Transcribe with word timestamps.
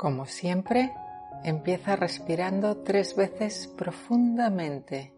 Como 0.00 0.24
siempre, 0.24 0.94
empieza 1.44 1.94
respirando 1.94 2.78
tres 2.78 3.14
veces 3.14 3.66
profundamente. 3.76 5.12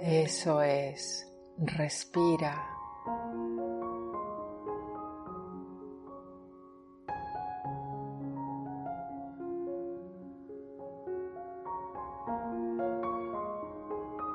Eso 0.00 0.62
es, 0.62 1.32
respira. 1.58 2.60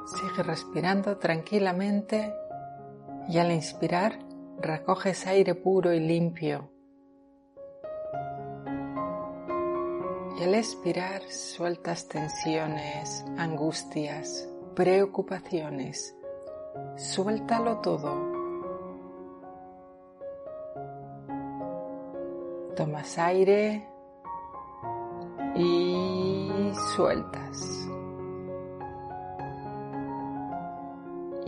Sigue 0.05 0.43
respirando 0.43 1.17
tranquilamente 1.17 2.33
y 3.29 3.37
al 3.37 3.51
inspirar 3.51 4.17
recoges 4.59 5.27
aire 5.27 5.53
puro 5.53 5.93
y 5.93 5.99
limpio. 5.99 6.71
Y 10.39 10.43
al 10.43 10.55
expirar 10.55 11.21
sueltas 11.29 12.07
tensiones, 12.07 13.23
angustias, 13.37 14.49
preocupaciones. 14.73 16.15
Suéltalo 16.95 17.77
todo. 17.81 18.15
Tomas 22.75 23.17
aire 23.19 23.87
y 25.55 26.49
sueltas. 26.95 27.78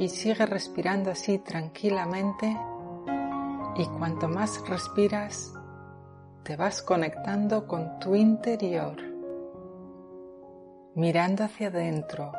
Y 0.01 0.09
sigue 0.09 0.47
respirando 0.47 1.11
así 1.11 1.37
tranquilamente 1.37 2.57
y 3.75 3.85
cuanto 3.99 4.27
más 4.27 4.67
respiras 4.67 5.53
te 6.41 6.55
vas 6.55 6.81
conectando 6.81 7.67
con 7.67 7.99
tu 7.99 8.15
interior, 8.15 8.95
mirando 10.95 11.43
hacia 11.43 11.67
adentro. 11.67 12.31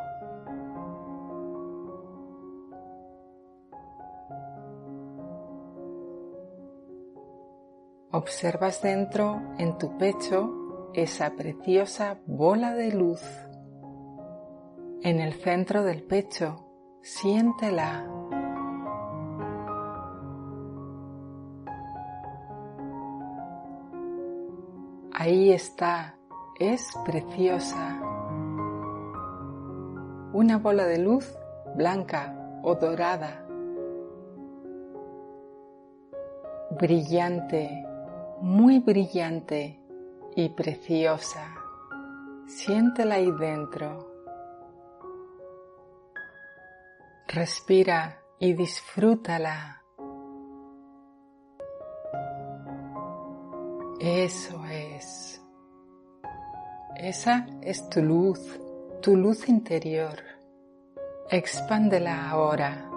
Observas 8.10 8.82
dentro 8.82 9.40
en 9.58 9.78
tu 9.78 9.96
pecho 9.98 10.90
esa 10.94 11.30
preciosa 11.36 12.18
bola 12.26 12.74
de 12.74 12.90
luz. 12.90 13.22
En 15.02 15.20
el 15.20 15.34
centro 15.34 15.84
del 15.84 16.02
pecho 16.02 16.71
siéntela. 17.02 18.06
Ahí 25.12 25.52
está, 25.52 26.16
es 26.58 26.88
preciosa. 27.04 28.00
Una 30.32 30.58
bola 30.58 30.86
de 30.86 30.98
luz 30.98 31.36
blanca 31.76 32.34
o 32.62 32.74
dorada. 32.74 33.46
Brillante, 36.80 37.84
muy 38.40 38.78
brillante 38.78 39.78
y 40.34 40.48
preciosa. 40.48 41.54
Siéntela 42.46 43.16
ahí 43.16 43.30
dentro. 43.32 44.11
Respira 47.34 48.22
y 48.38 48.52
disfrútala. 48.52 49.82
Eso 53.98 54.62
es. 54.66 55.40
Esa 56.94 57.46
es 57.62 57.88
tu 57.88 58.02
luz, 58.02 58.38
tu 59.00 59.16
luz 59.16 59.48
interior. 59.48 60.18
Expándela 61.30 62.28
ahora. 62.28 62.90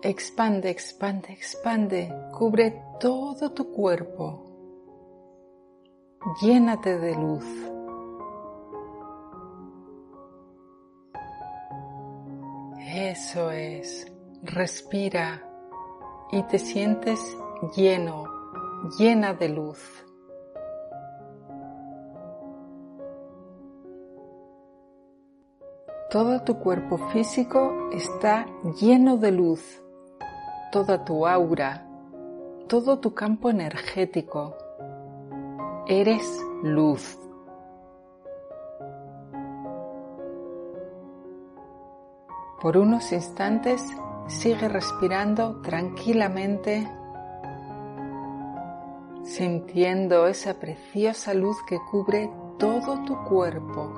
Expande, 0.00 0.70
expande, 0.70 1.32
expande. 1.32 2.14
Cubre 2.38 2.84
todo 3.00 3.50
tu 3.50 3.72
cuerpo. 3.72 4.44
Llénate 6.40 7.00
de 7.00 7.16
luz. 7.16 7.73
Eso 12.96 13.50
es. 13.50 14.06
Respira 14.44 15.42
y 16.30 16.44
te 16.44 16.60
sientes 16.60 17.18
lleno, 17.76 18.26
llena 18.96 19.34
de 19.34 19.48
luz. 19.48 19.80
Todo 26.08 26.42
tu 26.44 26.60
cuerpo 26.60 26.98
físico 27.08 27.90
está 27.92 28.46
lleno 28.80 29.16
de 29.16 29.32
luz, 29.32 29.82
toda 30.70 31.04
tu 31.04 31.26
aura, 31.26 31.88
todo 32.68 33.00
tu 33.00 33.12
campo 33.12 33.50
energético. 33.50 34.56
Eres 35.88 36.22
luz. 36.62 37.18
Por 42.64 42.78
unos 42.78 43.12
instantes 43.12 43.86
sigue 44.26 44.70
respirando 44.70 45.60
tranquilamente, 45.60 46.90
sintiendo 49.22 50.26
esa 50.28 50.54
preciosa 50.54 51.34
luz 51.34 51.58
que 51.68 51.78
cubre 51.90 52.30
todo 52.58 53.04
tu 53.04 53.22
cuerpo. 53.24 53.92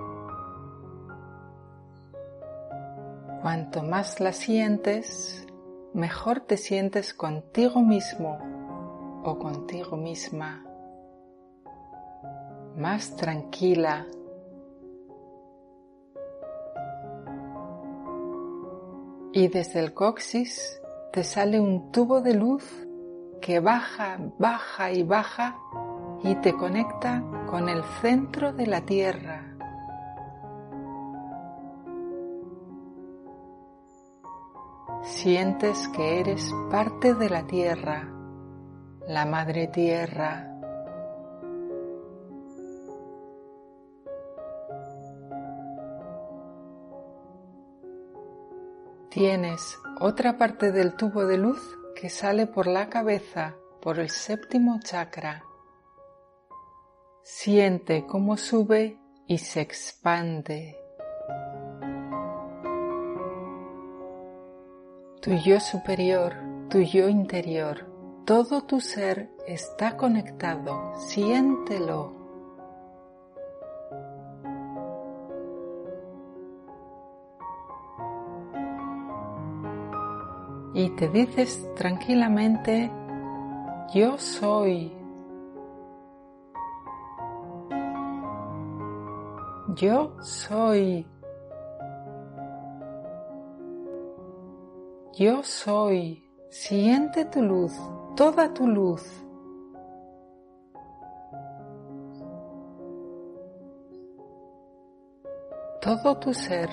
Cuanto 3.40 3.84
más 3.84 4.18
la 4.18 4.32
sientes, 4.32 5.46
mejor 5.94 6.40
te 6.40 6.56
sientes 6.56 7.14
contigo 7.14 7.80
mismo 7.82 9.22
o 9.24 9.38
contigo 9.38 9.96
misma, 9.96 10.64
más 12.76 13.14
tranquila, 13.14 14.06
y 19.36 19.48
desde 19.48 19.80
el 19.80 19.92
coxis 19.92 20.80
te 21.12 21.22
sale 21.22 21.60
un 21.60 21.92
tubo 21.92 22.22
de 22.22 22.32
luz 22.32 22.64
que 23.42 23.60
baja, 23.60 24.16
baja 24.38 24.90
y 24.92 25.02
baja 25.02 25.58
y 26.22 26.36
te 26.36 26.54
conecta 26.54 27.22
con 27.46 27.68
el 27.68 27.84
centro 28.00 28.54
de 28.54 28.66
la 28.66 28.80
Tierra. 28.80 29.54
Sientes 35.02 35.86
que 35.88 36.20
eres 36.20 36.50
parte 36.70 37.12
de 37.12 37.28
la 37.28 37.46
Tierra, 37.46 38.08
la 39.06 39.26
Madre 39.26 39.66
Tierra. 39.68 40.55
Tienes 49.16 49.78
otra 49.98 50.36
parte 50.36 50.72
del 50.72 50.94
tubo 50.94 51.24
de 51.24 51.38
luz 51.38 51.58
que 51.98 52.10
sale 52.10 52.46
por 52.46 52.66
la 52.66 52.90
cabeza, 52.90 53.54
por 53.80 53.98
el 53.98 54.10
séptimo 54.10 54.78
chakra. 54.84 55.42
Siente 57.22 58.04
cómo 58.06 58.36
sube 58.36 59.00
y 59.26 59.38
se 59.38 59.62
expande. 59.62 60.76
Tu 65.22 65.32
yo 65.46 65.60
superior, 65.60 66.34
tu 66.68 66.82
yo 66.82 67.08
interior, 67.08 67.86
todo 68.26 68.64
tu 68.64 68.82
ser 68.82 69.30
está 69.46 69.96
conectado. 69.96 70.92
Siéntelo. 70.98 72.25
Y 80.74 80.90
te 80.90 81.08
dices 81.08 81.68
tranquilamente, 81.74 82.90
yo 83.94 84.18
soy. 84.18 84.92
Yo 89.74 90.12
soy. 90.22 91.06
Yo 95.14 95.42
soy. 95.42 96.22
Siente 96.50 97.24
tu 97.26 97.42
luz, 97.42 97.72
toda 98.16 98.52
tu 98.52 98.66
luz. 98.66 99.02
Todo 105.80 106.18
tu 106.18 106.34
ser, 106.34 106.68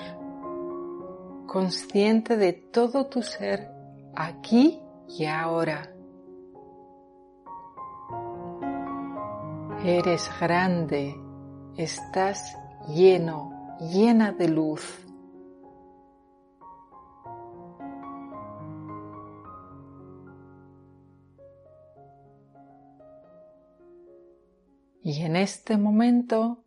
consciente 1.46 2.36
de 2.36 2.52
todo 2.52 3.06
tu 3.06 3.22
ser 3.22 3.73
aquí 4.16 4.80
y 5.08 5.24
ahora. 5.26 5.90
Eres 9.84 10.30
grande, 10.40 11.14
estás 11.76 12.56
lleno, 12.88 13.76
llena 13.80 14.32
de 14.32 14.48
luz. 14.48 15.00
Y 25.02 25.20
en 25.22 25.36
este 25.36 25.76
momento, 25.76 26.64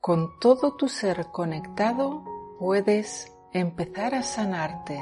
con 0.00 0.38
todo 0.40 0.76
tu 0.76 0.88
ser 0.88 1.26
conectado, 1.26 2.24
puedes 2.58 3.30
empezar 3.52 4.14
a 4.14 4.22
sanarte. 4.22 4.98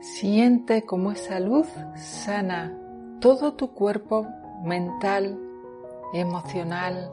Siente 0.00 0.86
como 0.86 1.12
esa 1.12 1.38
luz 1.40 1.68
sana 1.94 2.74
todo 3.20 3.52
tu 3.52 3.74
cuerpo 3.74 4.26
mental, 4.64 5.38
emocional, 6.14 7.12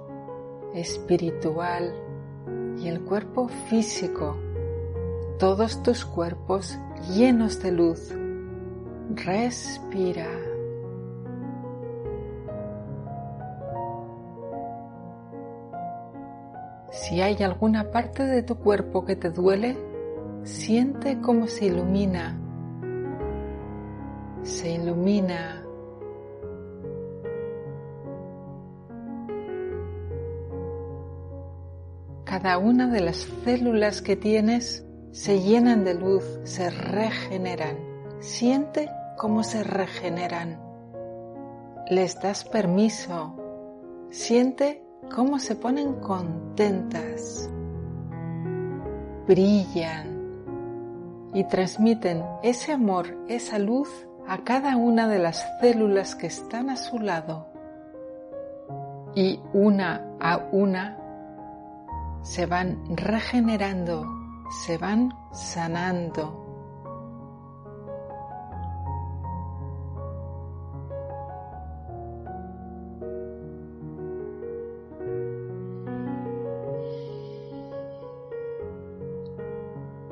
espiritual 0.74 1.94
y 2.78 2.88
el 2.88 3.02
cuerpo 3.02 3.50
físico, 3.70 4.38
todos 5.38 5.84
tus 5.84 6.06
cuerpos 6.06 6.78
llenos 7.14 7.62
de 7.62 7.72
luz. 7.74 8.16
Respira. 9.16 10.28
Si 16.92 17.20
hay 17.20 17.44
alguna 17.44 17.92
parte 17.92 18.24
de 18.24 18.44
tu 18.44 18.56
cuerpo 18.56 19.04
que 19.04 19.18
te 19.18 19.30
duele, 19.30 19.78
siente 20.44 21.20
como 21.20 21.48
se 21.48 21.66
ilumina, 21.66 22.37
se 24.48 24.72
ilumina. 24.72 25.64
Cada 32.24 32.58
una 32.58 32.88
de 32.88 33.02
las 33.02 33.28
células 33.44 34.02
que 34.02 34.16
tienes 34.16 34.86
se 35.12 35.42
llenan 35.42 35.84
de 35.84 35.96
luz, 35.96 36.24
se 36.44 36.70
regeneran. 36.70 37.78
Siente 38.20 38.90
cómo 39.18 39.44
se 39.44 39.64
regeneran. 39.64 40.62
Les 41.90 42.20
das 42.22 42.44
permiso. 42.44 43.36
Siente 44.10 44.84
cómo 45.14 45.40
se 45.40 45.56
ponen 45.56 45.96
contentas, 45.96 47.50
brillan 49.28 50.18
y 51.34 51.44
transmiten 51.44 52.24
ese 52.44 52.72
amor, 52.72 53.18
esa 53.28 53.60
luz 53.60 54.07
a 54.28 54.40
cada 54.40 54.76
una 54.76 55.08
de 55.08 55.20
las 55.20 55.46
células 55.62 56.16
que 56.16 56.28
están 56.28 56.70
a 56.70 56.76
su 56.76 57.00
lado. 57.00 57.48
Y 59.16 59.40
una 59.54 60.04
a 60.20 60.38
una 60.52 60.98
se 62.22 62.46
van 62.46 62.84
regenerando, 62.96 64.06
se 64.66 64.78
van 64.78 65.14
sanando. 65.32 66.44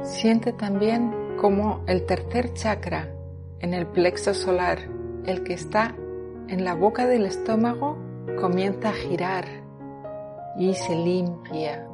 Siente 0.01 0.53
también 0.53 1.35
como 1.37 1.83
el 1.87 2.05
tercer 2.05 2.53
chakra 2.53 3.14
en 3.65 3.73
el 3.73 3.87
plexo 3.87 4.35
solar, 4.35 4.77
el 5.25 5.43
que 5.43 5.53
está 5.53 5.95
en 6.47 6.63
la 6.63 6.75
boca 6.75 7.07
del 7.07 7.25
estómago, 7.25 7.97
comienza 8.39 8.89
a 8.89 8.93
girar 8.93 9.45
y 10.55 10.75
se 10.75 10.95
limpia. 10.95 11.87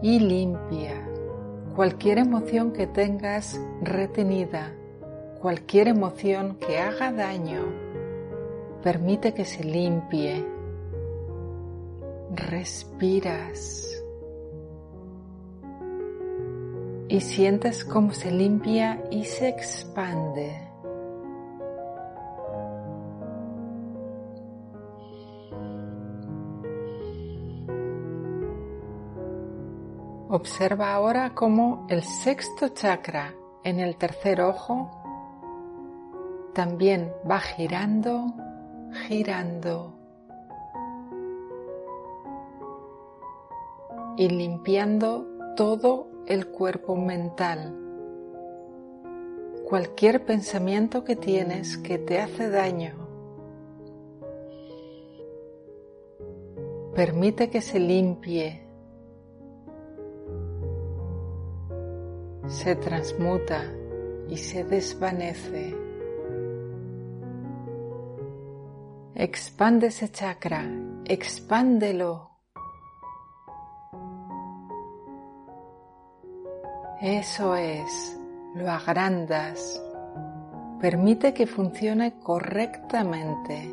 Y 0.00 0.20
limpia 0.20 0.94
cualquier 1.74 2.18
emoción 2.18 2.72
que 2.72 2.86
tengas 2.86 3.60
retenida, 3.82 4.72
cualquier 5.40 5.88
emoción 5.88 6.56
que 6.60 6.78
haga 6.78 7.10
daño, 7.10 7.64
permite 8.80 9.34
que 9.34 9.44
se 9.44 9.64
limpie. 9.64 10.46
Respiras. 12.30 13.97
Y 17.08 17.20
sientes 17.20 17.84
cómo 17.84 18.12
se 18.12 18.30
limpia 18.30 19.02
y 19.10 19.24
se 19.24 19.48
expande. 19.48 20.68
Observa 30.30 30.92
ahora 30.92 31.34
cómo 31.34 31.86
el 31.88 32.02
sexto 32.02 32.68
chakra 32.68 33.34
en 33.64 33.80
el 33.80 33.96
tercer 33.96 34.42
ojo 34.42 34.90
también 36.52 37.12
va 37.28 37.40
girando, 37.40 38.34
girando 39.06 39.94
y 44.18 44.28
limpiando 44.28 45.26
todo 45.56 46.07
el 46.28 46.48
cuerpo 46.48 46.94
mental. 46.94 47.74
Cualquier 49.64 50.26
pensamiento 50.26 51.02
que 51.02 51.16
tienes 51.16 51.78
que 51.78 51.98
te 51.98 52.20
hace 52.20 52.50
daño, 52.50 52.92
permite 56.94 57.48
que 57.48 57.62
se 57.62 57.80
limpie, 57.80 58.62
se 62.46 62.76
transmuta 62.76 63.64
y 64.28 64.36
se 64.36 64.64
desvanece. 64.64 65.74
Expande 69.14 69.86
ese 69.86 70.10
chakra, 70.10 70.70
expándelo 71.06 72.27
Eso 77.00 77.54
es, 77.54 78.18
lo 78.56 78.68
agrandas. 78.68 79.80
Permite 80.80 81.32
que 81.32 81.46
funcione 81.46 82.18
correctamente. 82.18 83.72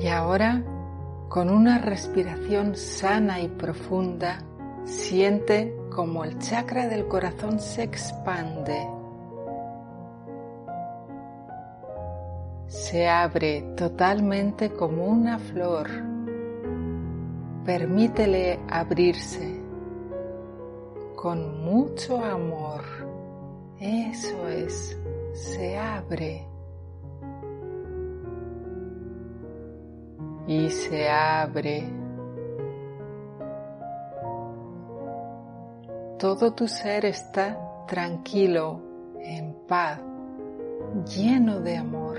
Y 0.00 0.08
ahora, 0.08 0.62
con 1.28 1.50
una 1.50 1.76
respiración 1.76 2.74
sana 2.74 3.42
y 3.42 3.48
profunda, 3.48 4.42
siente 4.84 5.76
como 5.94 6.24
el 6.24 6.38
chakra 6.38 6.88
del 6.88 7.06
corazón 7.06 7.60
se 7.60 7.82
expande. 7.82 8.88
Se 12.66 13.06
abre 13.06 13.60
totalmente 13.76 14.70
como 14.70 15.04
una 15.04 15.38
flor 15.38 16.08
Permítele 17.64 18.58
abrirse 18.68 19.60
con 21.14 21.62
mucho 21.62 22.18
amor. 22.24 22.82
Eso 23.78 24.48
es, 24.48 24.98
se 25.34 25.76
abre. 25.76 26.46
Y 30.46 30.70
se 30.70 31.08
abre. 31.08 31.84
Todo 36.18 36.52
tu 36.52 36.66
ser 36.66 37.04
está 37.04 37.84
tranquilo, 37.86 38.80
en 39.20 39.54
paz, 39.68 40.00
lleno 41.06 41.60
de 41.60 41.76
amor. 41.76 42.18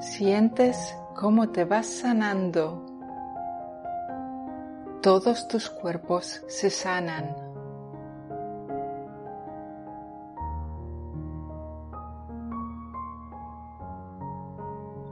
Sientes 0.00 0.96
cómo 1.14 1.48
te 1.48 1.64
vas 1.64 1.86
sanando. 1.86 2.84
Todos 5.00 5.48
tus 5.48 5.70
cuerpos 5.70 6.42
se 6.48 6.70
sanan. 6.70 7.36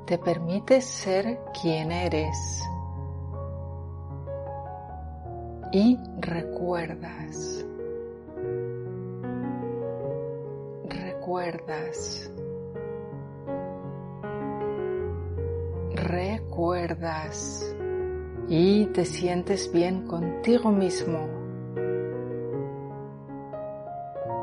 Te 0.07 0.19
permites 0.19 0.85
ser 0.85 1.41
quien 1.61 1.93
eres. 1.93 2.63
Y 5.73 5.99
recuerdas. 6.19 7.65
Recuerdas. 10.89 12.32
Recuerdas. 16.53 17.75
Y 18.47 18.85
te 18.93 19.07
sientes 19.07 19.73
bien 19.73 20.07
contigo 20.07 20.71
mismo. 20.71 21.27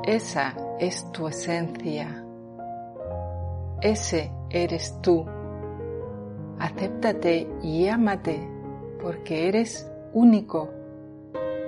Esa 0.03 0.55
es 0.79 1.11
tu 1.11 1.27
esencia. 1.27 2.25
Ese 3.79 4.31
eres 4.49 4.99
tú. 5.03 5.23
Acéptate 6.57 7.47
y 7.61 7.87
ámate 7.87 8.39
porque 9.03 9.47
eres 9.47 9.87
único, 10.11 10.67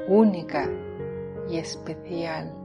única 0.08 0.68
y 1.52 1.58
especial. 1.58 2.61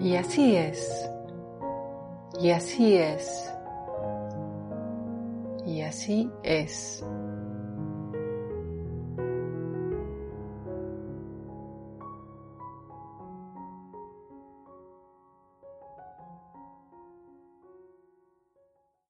Y 0.00 0.14
así 0.16 0.56
es, 0.56 1.10
y 2.40 2.50
así 2.50 2.96
es, 2.96 3.52
y 5.64 5.80
así 5.80 6.30
es. 6.42 7.04